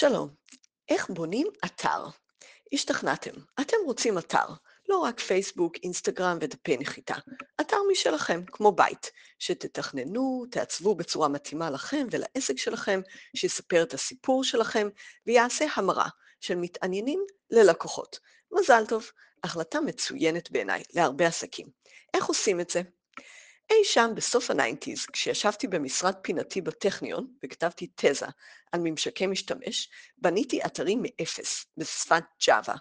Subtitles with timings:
[0.00, 0.28] שלום,
[0.88, 2.04] איך בונים אתר?
[2.72, 4.46] השתכנעתם, אתם רוצים אתר,
[4.88, 7.14] לא רק פייסבוק, אינסטגרם ודפי נחיתה,
[7.60, 13.00] אתר משלכם, כמו בית, שתתכננו, תעצבו בצורה מתאימה לכם ולעסק שלכם,
[13.36, 14.88] שיספר את הסיפור שלכם
[15.26, 16.08] ויעשה המרה
[16.40, 18.18] של מתעניינים ללקוחות.
[18.52, 19.10] מזל טוב,
[19.44, 21.68] החלטה מצוינת בעיניי להרבה עסקים.
[22.14, 22.82] איך עושים את זה?
[23.70, 28.26] אי שם בסוף ה nineties, כשישבתי במשרד פינתי בטכניון וכתבתי תזה
[28.72, 32.78] על ממשקי משתמש, בניתי אתרים מאפס, בשפת Java.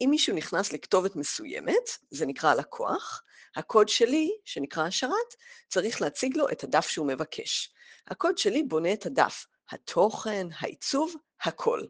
[0.00, 3.22] אם מישהו נכנס לכתובת מסוימת, זה נקרא לקוח,
[3.56, 5.34] הקוד שלי, שנקרא השרת,
[5.68, 7.72] צריך להציג לו את הדף שהוא מבקש.
[8.08, 11.82] הקוד שלי בונה את הדף, התוכן, העיצוב, הכל.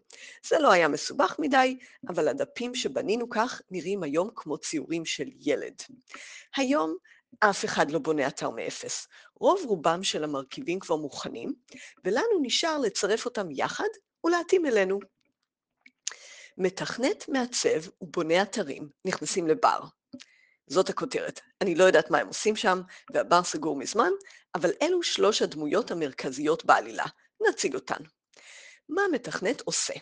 [0.46, 1.78] זה לא היה מסובך מדי,
[2.08, 5.74] אבל הדפים שבנינו כך נראים היום כמו ציורים של ילד.
[6.56, 6.96] היום
[7.38, 9.08] אף אחד לא בונה אתר מאפס.
[9.34, 11.54] רוב רובם של המרכיבים כבר מוכנים,
[12.04, 13.88] ולנו נשאר לצרף אותם יחד
[14.26, 14.98] ולהתאים אלינו.
[16.58, 19.80] מתכנת, מעצב ובונה אתרים נכנסים לבר.
[20.66, 21.40] זאת הכותרת.
[21.60, 22.80] אני לא יודעת מה הם עושים שם,
[23.14, 24.10] והבר סגור מזמן,
[24.54, 27.04] אבל אלו שלוש הדמויות המרכזיות בעלילה.
[27.48, 28.02] נציג אותן.
[28.88, 29.94] מה מתכנת עושה?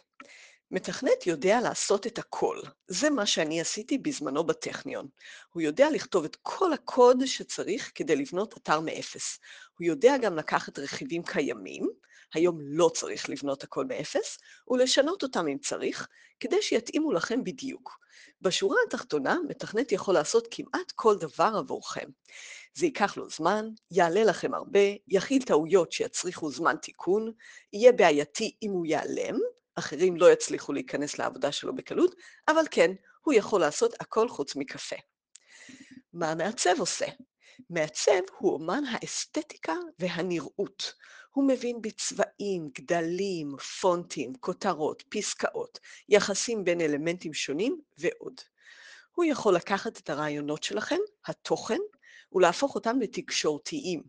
[0.71, 2.59] מתכנת יודע לעשות את הכל.
[2.89, 5.09] זה מה שאני עשיתי בזמנו בטכניון.
[5.53, 9.39] הוא יודע לכתוב את כל הקוד שצריך כדי לבנות אתר מאפס.
[9.79, 11.89] הוא יודע גם לקחת רכיבים קיימים,
[12.35, 16.09] היום לא צריך לבנות הכל מאפס, ולשנות אותם אם צריך,
[16.41, 17.99] כדי שיתאימו לכם בדיוק.
[18.41, 22.09] בשורה התחתונה, מתכנת יכול לעשות כמעט כל דבר עבורכם.
[22.75, 27.33] זה ייקח לו זמן, יעלה לכם הרבה, יכיל טעויות שיצריכו זמן תיקון,
[27.73, 29.39] יהיה בעייתי אם הוא ייעלם,
[29.79, 32.15] אחרים לא יצליחו להיכנס לעבודה שלו בקלות,
[32.48, 32.91] אבל כן,
[33.21, 34.97] הוא יכול לעשות הכל חוץ מקפה.
[36.12, 37.07] מה המעצב עושה?
[37.71, 40.93] מעצב הוא אומן האסתטיקה והנראות.
[41.31, 48.41] הוא מבין בצבעים, גדלים, פונטים, כותרות, פסקאות, יחסים בין אלמנטים שונים ועוד.
[49.15, 51.79] הוא יכול לקחת את הרעיונות שלכם, התוכן,
[52.33, 54.03] ולהפוך אותם לתקשורתיים,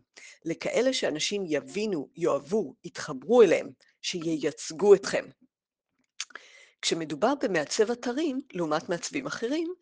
[0.44, 3.70] לכאלה שאנשים יבינו, יאהבו, יתחברו אליהם,
[4.02, 5.24] שייצגו אתכם.
[6.82, 9.74] כשמדובר במעצב אתרים, לעומת מעצבים אחרים,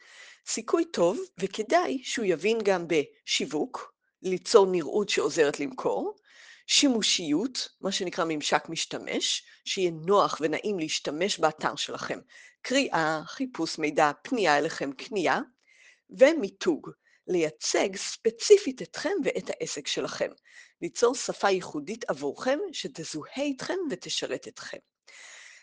[0.46, 3.92] סיכוי טוב וכדאי שהוא יבין גם בשיווק,
[4.22, 6.16] ליצור נראות שעוזרת למכור,
[6.66, 12.18] שימושיות, מה שנקרא ממשק משתמש, שיהיה נוח ונעים להשתמש באתר שלכם,
[12.62, 15.40] קריאה, חיפוש מידע, פנייה אליכם, קנייה,
[16.10, 16.90] ומיתוג,
[17.26, 20.30] לייצג ספציפית אתכם ואת העסק שלכם,
[20.82, 24.78] ליצור שפה ייחודית עבורכם שתזוהה איתכם ותשרת אתכם.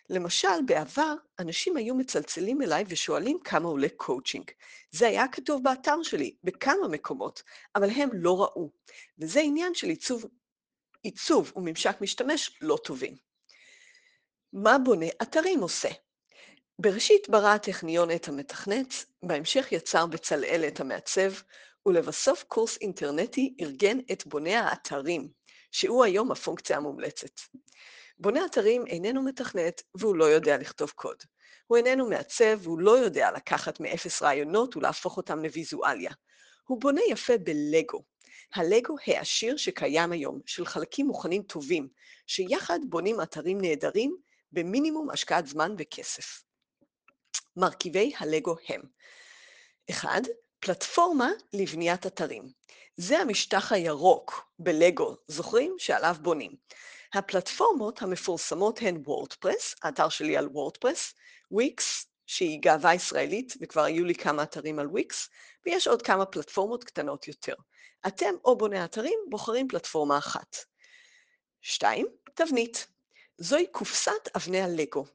[0.09, 4.51] למשל, בעבר אנשים היו מצלצלים אליי ושואלים כמה עולה קואוצ'ינג.
[4.91, 7.43] זה היה כתוב באתר שלי, בכמה מקומות,
[7.75, 8.69] אבל הם לא ראו.
[9.19, 10.25] וזה עניין של עיצוב,
[11.03, 13.15] עיצוב וממשק משתמש לא טובים.
[14.53, 15.89] מה בונה אתרים עושה?
[16.79, 21.31] בראשית ברא הטכניון את המתכנת, בהמשך יצר בצלאל את המעצב,
[21.85, 25.29] ולבסוף קורס אינטרנטי ארגן את בוני האתרים,
[25.71, 27.39] שהוא היום הפונקציה המומלצת.
[28.17, 31.17] בונה אתרים איננו מתכנת והוא לא יודע לכתוב קוד.
[31.67, 36.11] הוא איננו מעצב והוא לא יודע לקחת מאפס רעיונות ולהפוך אותם לוויזואליה.
[36.67, 38.03] הוא בונה יפה בלגו.
[38.53, 41.87] הלגו העשיר שקיים היום, של חלקים מוכנים טובים,
[42.27, 44.17] שיחד בונים אתרים נהדרים
[44.51, 46.43] במינימום השקעת זמן וכסף.
[47.55, 48.81] מרכיבי הלגו הם
[49.91, 50.09] 1.
[50.59, 52.43] פלטפורמה לבניית אתרים.
[52.97, 55.75] זה המשטח הירוק בלגו, זוכרים?
[55.77, 56.51] שעליו בונים.
[57.15, 61.13] הפלטפורמות המפורסמות הן WordPress, האתר שלי על WordPress,
[61.51, 65.29] וויקס, שהיא גאווה ישראלית, וכבר היו לי כמה אתרים על וויקס,
[65.65, 67.53] ויש עוד כמה פלטפורמות קטנות יותר.
[68.07, 70.55] אתם או בוני אתרים בוחרים פלטפורמה אחת.
[71.61, 72.07] 2.
[72.33, 72.87] תבנית.
[73.37, 75.05] זוהי קופסת אבני הלגו.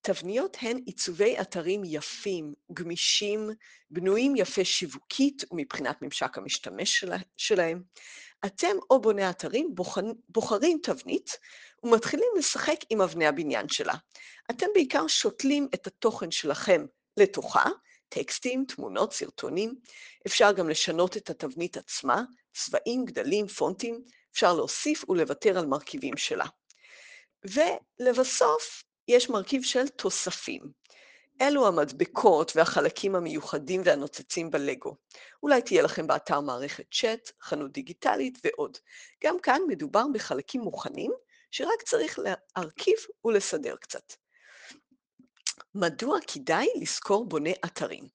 [0.00, 3.50] תבניות הן עיצובי אתרים יפים, גמישים,
[3.90, 7.04] בנויים יפה שיווקית ומבחינת ממשק המשתמש
[7.36, 7.82] שלהם.
[8.46, 9.74] אתם או בוני אתרים
[10.28, 11.38] בוחרים תבנית
[11.82, 13.94] ומתחילים לשחק עם אבני הבניין שלה.
[14.50, 16.86] אתם בעיקר שותלים את התוכן שלכם
[17.16, 17.64] לתוכה,
[18.08, 19.74] טקסטים, תמונות, סרטונים.
[20.26, 22.22] אפשר גם לשנות את התבנית עצמה,
[22.52, 24.02] צבעים, גדלים, פונטים.
[24.32, 26.46] אפשר להוסיף ולוותר על מרכיבים שלה.
[27.44, 30.60] ולבסוף, יש מרכיב של תוספים.
[31.40, 34.96] אלו המדבקות והחלקים המיוחדים והנוצצים בלגו.
[35.42, 38.78] אולי תהיה לכם באתר מערכת צ'אט, חנות דיגיטלית ועוד.
[39.24, 41.12] גם כאן מדובר בחלקים מוכנים,
[41.50, 44.12] שרק צריך להרכיב ולסדר קצת.
[45.74, 48.08] מדוע כדאי לשכור בוני אתרים?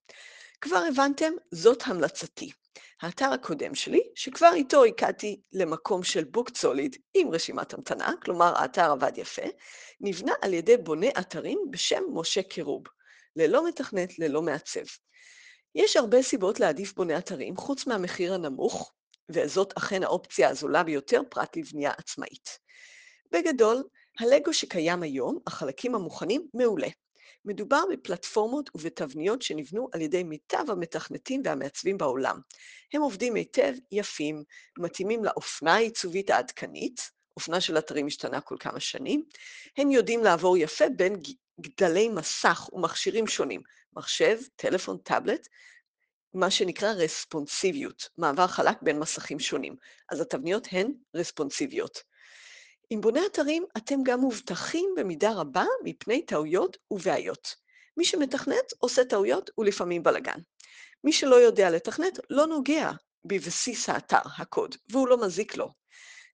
[0.61, 2.51] כבר הבנתם, זאת המלצתי.
[3.01, 8.91] האתר הקודם שלי, שכבר איתו הגעתי למקום של בוק סוליד עם רשימת המתנה, כלומר האתר
[8.91, 9.41] עבד יפה,
[10.01, 12.83] נבנה על ידי בונה אתרים בשם משה קירוב,
[13.35, 14.85] ללא מתכנת, ללא מעצב.
[15.75, 18.93] יש הרבה סיבות להעדיף בונה אתרים חוץ מהמחיר הנמוך,
[19.29, 22.59] וזאת אכן האופציה הזולה ביותר פרט לבנייה עצמאית.
[23.31, 23.83] בגדול,
[24.19, 26.87] הלגו שקיים היום, החלקים המוכנים, מעולה.
[27.45, 32.39] מדובר בפלטפורמות ובתבניות שנבנו על ידי מיטב המתכנתים והמעצבים בעולם.
[32.93, 34.43] הם עובדים היטב, יפים,
[34.79, 37.01] מתאימים לאופנה העיצובית העדכנית,
[37.39, 39.23] אופנה של אתרים משתנה כל כמה שנים,
[39.77, 41.15] הם יודעים לעבור יפה בין
[41.61, 43.61] גדלי מסך ומכשירים שונים,
[43.93, 45.47] מחשב, טלפון, טאבלט,
[46.33, 49.75] מה שנקרא רספונסיביות, מעבר חלק בין מסכים שונים.
[50.09, 52.03] אז התבניות הן רספונסיביות.
[52.89, 57.55] עם בונה אתרים אתם גם מובטחים במידה רבה מפני טעויות ובעיות.
[57.97, 60.39] מי שמתכנת עושה טעויות ולפעמים בלאגן.
[61.03, 62.91] מי שלא יודע לתכנת לא נוגע
[63.25, 65.78] בבסיס האתר, הקוד, והוא לא מזיק לו.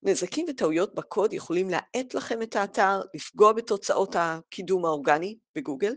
[0.05, 5.95] נזקים וטעויות בקוד יכולים להאט לכם את האתר, לפגוע בתוצאות הקידום האורגני בגוגל,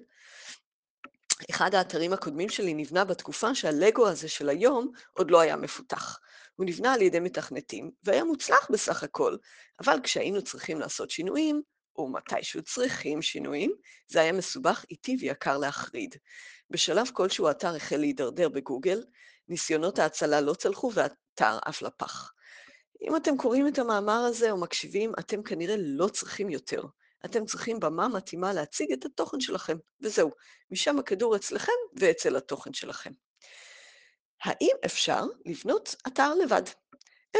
[1.50, 6.18] אחד האתרים הקודמים שלי נבנה בתקופה שהלגו הזה של היום עוד לא היה מפותח.
[6.56, 9.36] הוא נבנה על ידי מתכנתים, והיה מוצלח בסך הכל,
[9.80, 11.62] אבל כשהיינו צריכים לעשות שינויים,
[11.96, 13.72] או מתישהו צריכים שינויים,
[14.08, 16.14] זה היה מסובך, איטי ויקר להחריד.
[16.70, 19.04] בשלב כלשהו האתר החל להידרדר בגוגל,
[19.48, 22.32] ניסיונות ההצלה לא צלחו והאתר עף לפח.
[23.02, 26.82] אם אתם קוראים את המאמר הזה או מקשיבים, אתם כנראה לא צריכים יותר.
[27.24, 30.30] אתם צריכים במה מתאימה להציג את התוכן שלכם, וזהו.
[30.70, 33.10] משם הכדור אצלכם ואצל התוכן שלכם.
[34.42, 36.62] האם אפשר לבנות אתר לבד?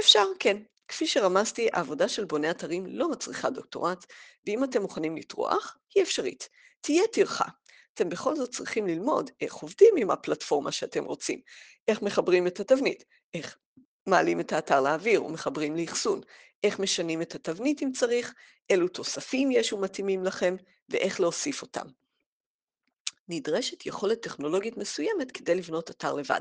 [0.00, 0.56] אפשר, כן.
[0.88, 4.06] כפי שרמזתי, העבודה של בוני אתרים לא מצריכה דוקטורט,
[4.46, 6.48] ואם אתם מוכנים לטרוח, היא אפשרית.
[6.80, 7.44] תהיה טרחה.
[7.94, 11.40] אתם בכל זאת צריכים ללמוד איך עובדים עם הפלטפורמה שאתם רוצים,
[11.88, 13.04] איך מחברים את התבנית,
[13.34, 13.58] איך
[14.08, 16.20] מעלים את האתר לאוויר ומחברים לאחסון,
[16.64, 18.34] איך משנים את התבנית אם צריך,
[18.70, 20.56] אילו תוספים יש ומתאימים לכם,
[20.88, 21.86] ואיך להוסיף אותם.
[23.28, 26.40] נדרשת יכולת טכנולוגית מסוימת כדי לבנות אתר לבד,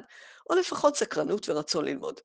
[0.50, 2.20] או לפחות סקרנות ורצון ללמוד.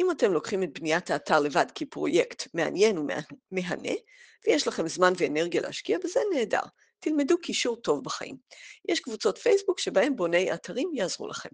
[0.00, 3.92] אם אתם לוקחים את בניית האתר לבד כפרויקט מעניין ומהנה,
[4.46, 6.62] ויש לכם זמן ואנרגיה להשקיע בזה, נהדר.
[7.08, 8.36] תלמדו קישור טוב בחיים.
[8.88, 11.48] יש קבוצות פייסבוק שבהם בוני אתרים יעזרו לכם.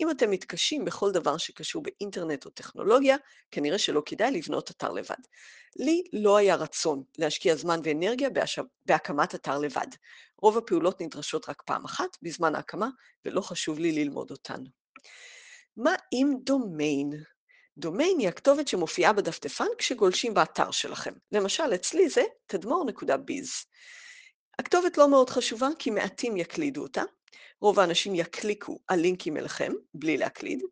[0.00, 3.16] אם אתם מתקשים בכל דבר שקשור באינטרנט או טכנולוגיה,
[3.50, 5.16] כנראה שלא כדאי לבנות אתר לבד.
[5.76, 8.28] לי לא היה רצון להשקיע זמן ואנרגיה
[8.86, 9.86] בהקמת אתר לבד.
[10.42, 12.88] רוב הפעולות נדרשות רק פעם אחת בזמן ההקמה,
[13.24, 14.62] ולא חשוב לי ללמוד אותן.
[15.76, 17.10] מה עם דומיין?
[17.78, 21.12] דומיין היא הכתובת שמופיעה בדפדפן כשגולשים באתר שלכם.
[21.32, 23.50] למשל, אצלי זה תדמור.ביז.
[24.58, 27.02] הכתובת לא מאוד חשובה כי מעטים יקלידו אותה,
[27.60, 30.62] רוב האנשים יקליקו על לינקים אליכם בלי להקליד,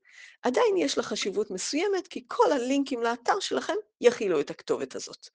[0.42, 5.28] עדיין יש לה חשיבות מסוימת כי כל הלינקים לאתר שלכם יכילו את הכתובת הזאת.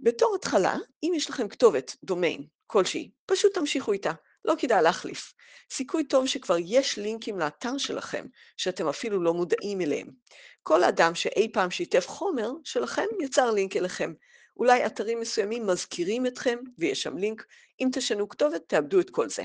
[0.00, 4.12] בתור התחלה, אם יש לכם כתובת, דומיין, כלשהי, פשוט תמשיכו איתה,
[4.44, 5.32] לא כדאי להחליף.
[5.70, 8.26] סיכוי טוב שכבר יש לינקים לאתר שלכם,
[8.56, 10.10] שאתם אפילו לא מודעים אליהם.
[10.62, 14.12] כל אדם שאי פעם שיתף חומר שלכם, יצר לינק אליכם.
[14.60, 17.46] אולי אתרים מסוימים מזכירים אתכם ויש שם לינק,
[17.80, 19.42] אם תשנו כתובת, תאבדו את כל זה.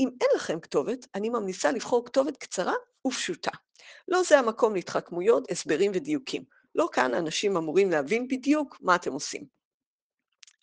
[0.00, 2.74] אם אין לכם כתובת, אני ממליצה לבחור כתובת קצרה
[3.06, 3.50] ופשוטה.
[4.08, 6.44] לא זה המקום להתחכמויות, הסברים ודיוקים.
[6.74, 9.44] לא כאן אנשים אמורים להבין בדיוק מה אתם עושים.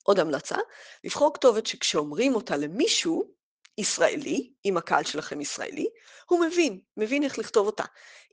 [0.03, 0.57] עוד המלצה,
[1.03, 3.31] לבחור כתובת שכשאומרים אותה למישהו,
[3.77, 5.87] ישראלי, אם הקהל שלכם ישראלי,
[6.29, 7.83] הוא מבין, מבין איך לכתוב אותה.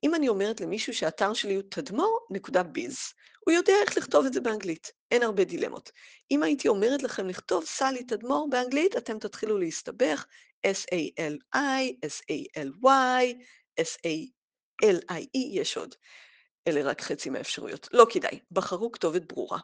[0.04, 2.99] אם אני אומרת למישהו שהאתר שלי הוא תדמור.ביז,
[3.48, 5.92] הוא יודע איך לכתוב את זה באנגלית, אין הרבה דילמות.
[6.30, 10.26] אם הייתי אומרת לכם לכתוב סלי תדמור באנגלית, אתם תתחילו להסתבך,
[10.66, 13.34] S-A-L-I, S-A-L-Y,
[13.80, 15.94] S-A-L-I-E, יש עוד.
[16.68, 17.88] אלה רק חצי מהאפשרויות.
[17.92, 19.58] לא כדאי, בחרו כתובת ברורה.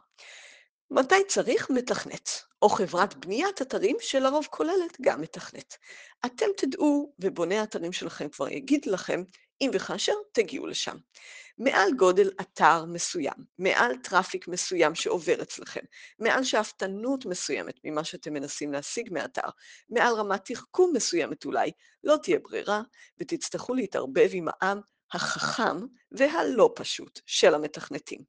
[0.91, 2.29] מתי צריך מתכנת,
[2.61, 5.77] או חברת בניית אתרים שלרוב כוללת גם מתכנת.
[6.25, 9.23] אתם תדעו, ובוני האתרים שלכם כבר יגיד לכם,
[9.61, 10.97] אם וכאשר תגיעו לשם.
[11.57, 15.79] מעל גודל אתר מסוים, מעל traffic מסוים שעובר אצלכם,
[16.19, 19.49] מעל שאפתנות מסוימת ממה שאתם מנסים להשיג מאתר,
[19.89, 21.71] מעל רמת תחכום מסוימת אולי,
[22.03, 22.81] לא תהיה ברירה
[23.19, 24.79] ותצטרכו להתערבב עם העם
[25.13, 25.77] החכם
[26.11, 28.21] והלא פשוט של המתכנתים.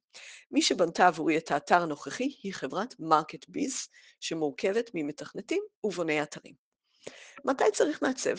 [0.51, 3.87] מי שבנתה עבורי את האתר הנוכחי היא חברת MarketBiz,
[4.19, 6.53] שמורכבת ממתכנתים ובוני אתרים.
[7.45, 8.35] מתי צריך מעצב?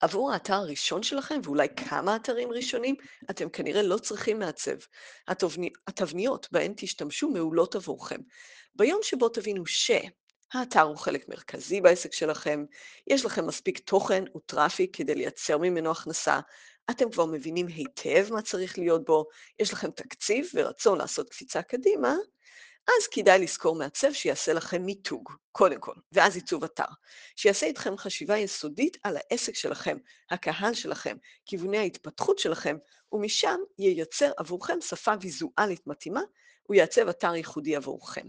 [0.00, 2.94] עבור האתר הראשון שלכם, ואולי כמה אתרים ראשונים,
[3.30, 4.76] אתם כנראה לא צריכים מעצב.
[5.86, 8.20] התבניות בהן תשתמשו מעולות עבורכם.
[8.74, 9.90] ביום שבו תבינו ש...
[10.52, 12.64] האתר הוא חלק מרכזי בעסק שלכם,
[13.06, 16.40] יש לכם מספיק תוכן וטראפיק כדי לייצר ממנו הכנסה,
[16.90, 19.26] אתם כבר מבינים היטב מה צריך להיות בו,
[19.58, 22.14] יש לכם תקציב ורצון לעשות קפיצה קדימה,
[22.88, 26.84] אז כדאי לזכור מעצב שיעשה לכם מיתוג, קודם כל, ואז עיצוב אתר,
[27.36, 29.96] שיעשה איתכם חשיבה יסודית על העסק שלכם,
[30.30, 31.16] הקהל שלכם,
[31.46, 32.76] כיווני ההתפתחות שלכם,
[33.12, 36.20] ומשם ייצר עבורכם שפה ויזואלית מתאימה,
[36.62, 38.26] הוא יעצב אתר ייחודי עבורכם.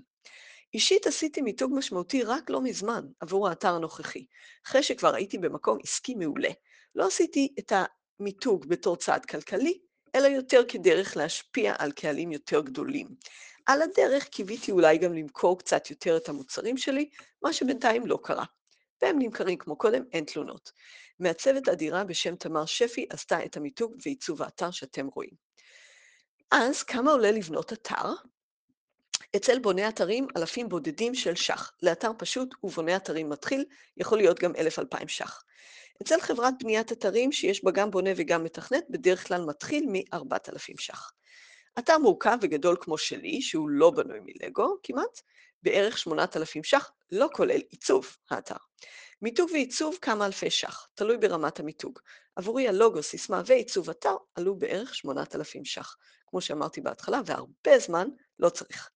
[0.74, 4.26] אישית עשיתי מיתוג משמעותי רק לא מזמן עבור האתר הנוכחי,
[4.68, 6.50] אחרי שכבר הייתי במקום עסקי מעולה.
[6.96, 7.74] לא עשיתי את
[8.20, 9.80] המיתוג בתור צעד כלכלי,
[10.16, 13.08] אלא יותר כדרך להשפיע על קהלים יותר גדולים.
[13.67, 17.09] על הדרך קיוויתי אולי גם למכור קצת יותר את המוצרים שלי,
[17.41, 18.45] מה שבינתיים לא קרה.
[19.01, 20.71] והם נמכרים כמו קודם, אין תלונות.
[21.19, 25.33] מעצבת אדירה בשם תמר שפי עשתה את המיתוג ועיצוב האתר שאתם רואים.
[26.51, 28.13] אז כמה עולה לבנות אתר?
[29.36, 31.71] אצל בוני אתרים אלפים בודדים של ש"ח.
[31.83, 33.65] לאתר פשוט ובונה אתרים מתחיל
[33.97, 35.43] יכול להיות גם 1,000-2,000 ש"ח.
[36.01, 41.12] אצל חברת בניית אתרים שיש בה גם בונה וגם מתכנת, בדרך כלל מתחיל מ-4,000 ש"ח.
[41.79, 45.22] אתר מורכב וגדול כמו שלי, שהוא לא בנוי מלגו כמעט,
[45.63, 48.55] בערך 8,000 ש"ח, לא כולל עיצוב האתר.
[49.22, 52.00] מיתוג ועיצוב כמה אלפי ש"ח, תלוי ברמת המיתוג.
[52.36, 55.96] עבורי הלוגו, סיסמה ועיצוב אתר עלו בערך 8,000 ש"ח,
[56.27, 58.07] כמו שאמרתי בהתחלה, והרבה זמן
[58.39, 58.89] לא צריך.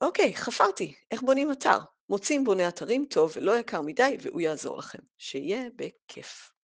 [0.00, 1.78] אוקיי, חפרתי, איך בונים אתר?
[2.08, 4.98] מוצאים בונה אתרים טוב ולא יקר מדי, והוא יעזור לכם.
[5.18, 6.55] שיהיה בכיף.